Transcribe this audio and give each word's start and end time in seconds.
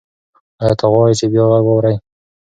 ایا 0.61 0.73
ته 0.79 0.85
غواړې 0.91 1.13
چې 1.19 1.25
بیا 1.31 1.43
غږ 1.51 1.63
واورې؟ 1.67 1.95